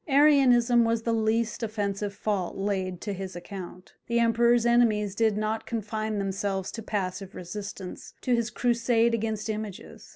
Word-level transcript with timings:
Arianism 0.07 0.83
was 0.83 1.03
the 1.03 1.13
least 1.13 1.61
offensive 1.61 2.11
fault 2.11 2.55
laid 2.57 3.01
to 3.01 3.13
his 3.13 3.35
account. 3.35 3.93
The 4.07 4.17
Emperor's 4.19 4.65
enemies 4.65 5.13
did 5.13 5.37
not 5.37 5.67
confine 5.67 6.17
themselves 6.17 6.71
to 6.71 6.81
passive 6.81 7.35
resistance 7.35 8.15
to 8.21 8.33
his 8.33 8.49
crusade 8.49 9.13
against 9.13 9.47
images. 9.47 10.09